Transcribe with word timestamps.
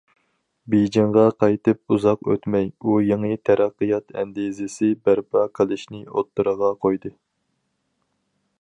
بېيجىڭغا 0.73 1.25
قايتىپ 1.43 1.95
ئۇزاق 1.95 2.29
ئۆتمەي، 2.35 2.65
ئۇ 2.87 2.95
يېڭى 3.09 3.31
تەرەققىيات 3.49 4.17
ئەندىزىسى 4.21 4.91
بەرپا 5.09 5.45
قىلىشنى 5.59 6.01
ئوتتۇرىغا 6.15 6.73
قويدى. 6.87 7.13